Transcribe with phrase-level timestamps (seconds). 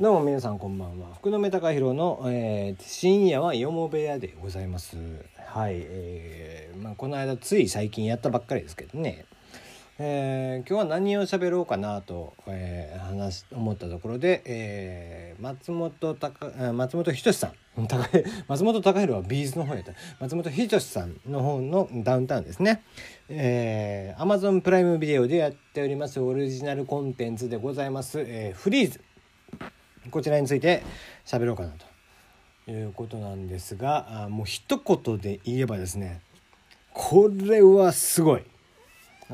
[0.00, 1.08] どうも皆さんこんばんは。
[1.16, 4.96] 福留隆弘の、えー、深夜はよも部屋でございます。
[5.46, 9.26] はい、えーまあ、この間つい最近やったばっかりですけどね、
[9.98, 17.52] えー、今日は何を喋ろうかなと、えー、話思ったところで、えー、松本隆松本人志さん。
[18.48, 19.92] 松本隆弘はビーズの方やった。
[20.18, 22.82] 松本人志さんの方のダウンタウンですね。
[23.28, 26.20] えー、Amazon プライムビデオでやっております。
[26.20, 29.02] オリジナルコンテンツでございます、えー、フリーズ。
[30.10, 30.82] こちらについて
[31.26, 31.72] 喋ろうかな
[32.66, 36.20] ということなんですがあもう一言で言えばですね
[36.92, 38.42] これはすごい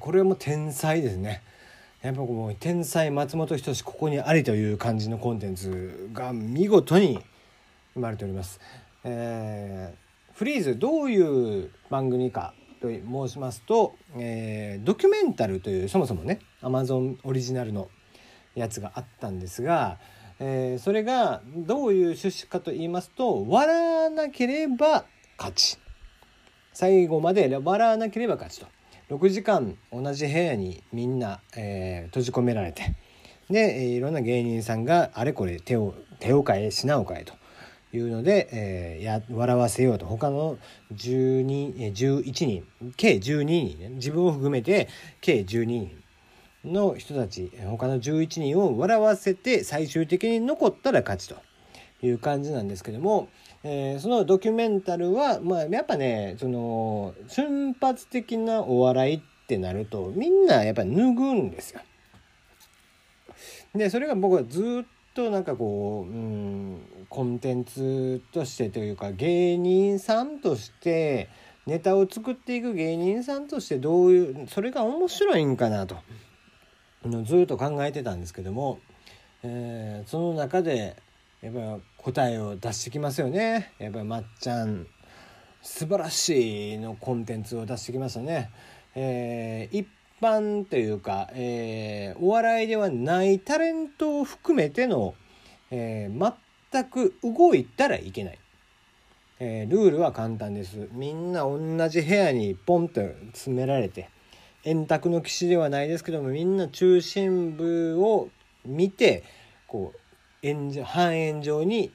[0.00, 1.42] これはもう天才ですね
[2.02, 7.22] やっぱもう天才松本人志ここにありという感じのコンテンツが見事に
[7.94, 8.58] 生まれております。
[9.04, 17.88] えー、フリーズどういう番組かと申しますと、えー、ドキュメンタルというそもそもね Amazon オリジナルの
[18.56, 19.98] やつがあったんですが、
[20.40, 25.04] えー、それがどういう趣旨かと言いますと笑わなければ
[25.38, 25.78] 勝ち。
[26.72, 28.66] 最後まで笑わなければ勝ちと。
[29.10, 32.94] 6時間同じ部屋にみんな、えー、閉じ込められて。
[33.50, 37.34] でいろんな芸人さんがあれこれ手を手を変え品を変えと。
[37.94, 40.06] いうので、えー、や笑わせようと。
[40.06, 40.56] 他の
[40.94, 43.88] 12 11人計12人ね。
[43.90, 44.88] 自分を含めて
[45.20, 46.01] 計12人。
[46.64, 51.36] の人たち他の11人を笑わせて最終的に残ったら勝ちと
[52.02, 53.28] いう感じなんですけども、
[53.64, 61.80] えー、そのドキュメンタルは、まあ、やっぱねその瞬発的なお笑いってなるとみんなやっぱ脱ぐんですよ。
[63.74, 71.28] でそれが僕はずっとなんかこう、うん、コンテンツとしてというか芸人さんとして
[71.66, 75.96] ネタを作っていく芸人さんとしてどういうそれが面白いんかなと。
[77.24, 78.78] ずっと考えてたんですけども、
[79.42, 80.96] えー、その中で
[81.40, 83.72] やっぱ答えを出してきますよね。
[83.78, 84.86] やっぱりまっちゃん
[85.62, 88.50] 素晴らしいのコンテンツを出してきましたね。
[88.94, 89.88] えー、一
[90.20, 95.14] 般というか、えー、お笑いではないタレントを含めての、
[95.70, 96.34] えー、
[96.70, 98.38] 全く動いたらいけない、
[99.40, 100.88] えー、ルールは簡単です。
[100.92, 103.00] みんな同じ部屋にポンと
[103.32, 104.08] 詰められて
[104.64, 108.28] 円卓の棋士ではないですけどもみんな中心部を
[108.64, 109.24] 見て
[109.66, 109.98] こう
[110.42, 111.92] 円半円状に、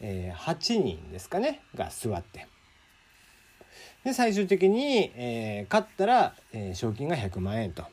[0.00, 2.48] えー、8人ですかねが座って。
[4.04, 7.84] で最終的に、えー、勝ったら、えー、賞金が100万円と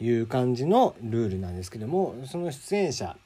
[0.00, 3.16] いう感じのルールなんですけどもその出演者、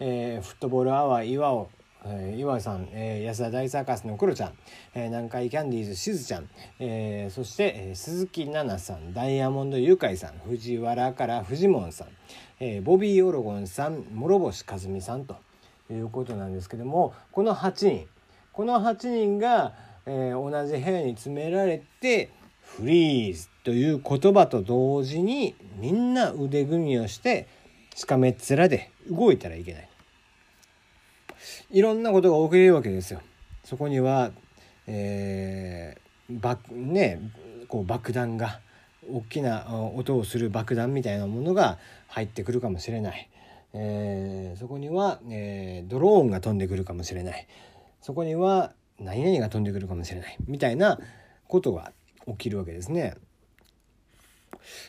[0.00, 1.70] えー、フットボールアワー岩尾
[2.04, 4.52] えー、岩井さん、えー、安田大サーカスのクロちゃん、
[4.94, 6.48] えー、南海キャンディーズしずちゃん、
[6.78, 12.08] えー、そして、えー、鈴木奈々さんダイヤモンドユカイさん藤原からフジモンさん、
[12.60, 15.36] えー、ボビー・オロゴンさん諸星和美さんと
[15.90, 18.06] いうことなんですけどもこの8人
[18.52, 19.74] この8人が、
[20.06, 22.30] えー、同じ部屋に詰められて
[22.62, 27.48] フリーズという言葉と同時にみんな腕組みをして
[27.94, 29.88] しかめっ面で動いたらいけない。
[31.70, 33.20] いろんなことが起きるわけですよ。
[33.64, 34.30] そこには、
[34.86, 37.20] えー、ばね
[37.68, 38.60] こう爆弾が
[39.10, 41.78] 大きな音をする爆弾みたいなものが
[42.08, 43.28] 入ってくるかもしれない。
[43.74, 47.46] えー、そこには、えー、ドローンが飛んでくるかもしれない。
[48.00, 50.98] そこには何々が飛んでくるかもしれないみたいな
[51.46, 51.92] ことが
[52.26, 53.14] 起きるわけですね。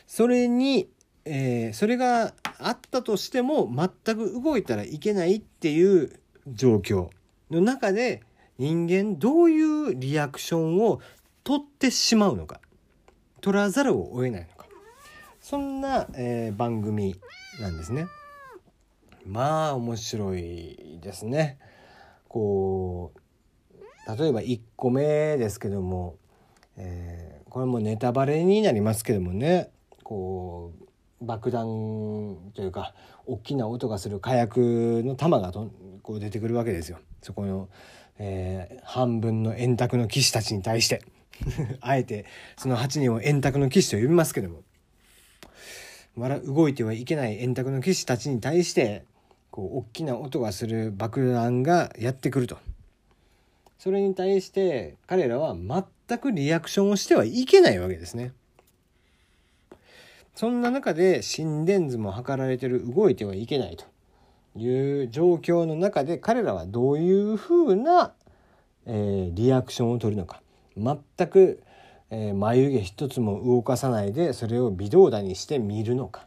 [0.06, 0.88] それに、
[1.24, 7.08] えー、それがあったとしても全く動いたらいけないっていう状況
[7.50, 8.22] の中で
[8.58, 11.00] 人間どういうリアクションを
[11.44, 12.60] 取ってしまうのか
[13.40, 14.66] 取らざるを得ないのか
[15.40, 17.18] そんな、えー、番組
[17.60, 18.06] なんですね。
[19.26, 21.58] まあ面白いですね。
[22.28, 23.20] こう
[24.18, 26.16] 例えば1個目ですけども、
[26.76, 29.70] えー、これもネタバレになりますけどもね
[30.04, 30.84] こう
[31.20, 32.94] 爆弾というか
[33.26, 35.70] 大きな音がする火薬の弾がと
[36.02, 36.98] こう出てくるわけですよ。
[37.22, 37.68] そこの、
[38.18, 41.02] えー、半分の円卓の騎士たちに対して。
[41.80, 42.26] あえて
[42.58, 44.62] その8人を円卓の騎士と呼びますけども。
[46.44, 49.04] 動いてはいけない円卓の騎士たちに対して
[49.50, 52.58] こう大きな音がする爆弾がやってくると。
[53.78, 58.32] それに対して彼らは全くリアクションをしてはいけないわけですね。
[60.34, 63.84] そんな中で心電図も測られてる動いてはいけないと
[64.58, 68.12] いう状況の中で彼らはどういうふうな、
[68.86, 70.42] えー、リアクションを取るのか
[70.76, 70.98] 全
[71.28, 71.62] く、
[72.10, 76.26] えー、眉毛一つも動かさないでそれを微動だにして見るのか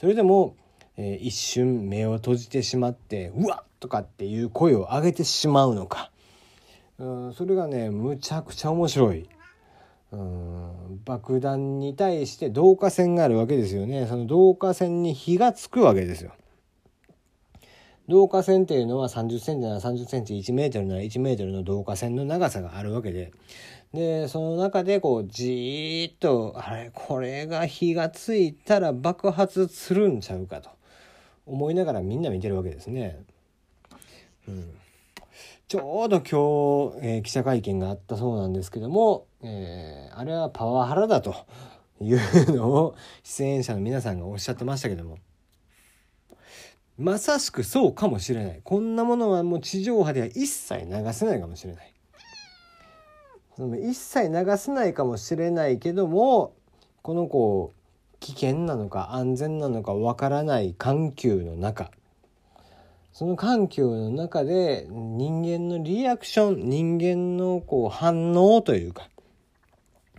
[0.00, 0.56] それでも
[0.96, 6.10] えー、一瞬目を閉じてしまって「うわっ!」とかっていう声を上げてしまうのか、
[6.98, 9.28] うん、それがねむちゃくちゃ面白い。
[11.04, 16.32] 爆弾に対して導火線があるわけですよねその導火線に火がつくわけですよ。
[18.06, 23.32] 導火線っていうのは30センチなら30センチ1メートルなら1メートルの導火線の長さがあるわけで
[23.94, 30.68] でその中でこうじーっとあれこれが火がついたら爆発するんちゃうかと
[31.46, 33.20] 思いながらみんな見てるわけですね。
[34.48, 34.70] うん、
[35.74, 41.34] ちょうど今日、えー、記者会見があったそうなんですけども、えー、あれはパワハラだと
[42.00, 42.20] いう
[42.54, 42.94] のを
[43.24, 45.18] 出演者の皆さんがおっしゃってましたけども。
[46.96, 51.92] まさしくそうかもしれないこんなものはもう地上波では一切流せないかもしれない
[53.90, 56.54] 一切流せないかもしれないけども
[57.02, 57.72] この子
[58.20, 61.90] 危険なのか安全なのかわからない緩急の中
[63.14, 69.08] その緩急の中で人間のリアクション人間のこう反応というか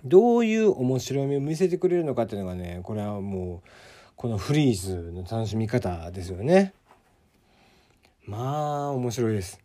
[0.06, 3.70] どういう面白みを見せてくれるのかっていうのがねこれはもう
[4.16, 6.74] このフリーズの楽しみ方ですよね。
[8.26, 9.60] まあ面白いです。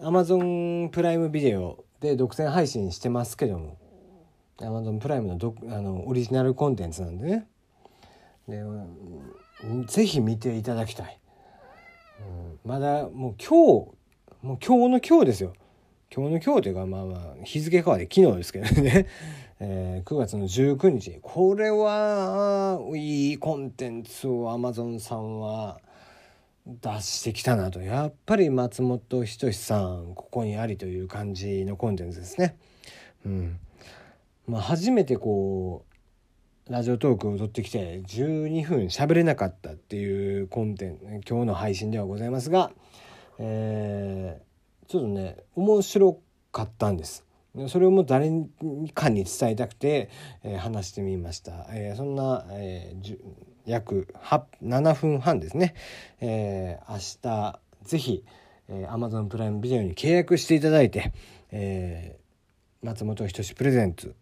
[0.00, 3.78] Amazon プライムビデオで独占配信してますけども
[4.58, 7.46] Amazon プライムのどあのオリジナルコンテンツなんでね。
[8.48, 8.64] で
[9.86, 11.18] ぜひ見ていただきたい、
[12.66, 13.96] まだもう今日
[14.42, 15.52] もう今日の今日ですよ。
[16.12, 19.06] 今日の今日というかまあまあ日付変わり昨日ですけどね。
[19.60, 21.20] えー、9月の19日。
[21.22, 25.80] これはいいコンテンツを Amazon さんは
[26.66, 27.80] 出してきたなと。
[27.82, 32.56] やっぱり松本人志さんここにありという感じのコンテンツですね。
[33.24, 33.60] うん。
[34.48, 35.95] まあ、初めてこう
[36.68, 42.72] ラジオトークを撮ってきて12分喋れなかったっていうコンテンツ今日の配信ではございますが、
[43.38, 46.18] えー、ちょっとね面白
[46.50, 47.24] かったんです。
[47.68, 48.30] それをもう誰
[48.94, 50.10] かに伝えたくて、
[50.42, 51.68] えー、話してみました。
[51.70, 53.16] えー、そんな、えー、
[53.64, 54.12] 約
[54.60, 55.74] 7分半ですね。
[56.20, 58.24] えー、明日ぜひ、
[58.68, 61.12] えー、Amazon プライムビデオに契約していただいて、
[61.52, 64.16] えー、松本人志プレゼンツ、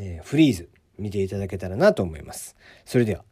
[0.00, 0.68] えー、フリーズ
[0.98, 2.56] 見ていただけたらなと思います。
[2.84, 3.24] それでは。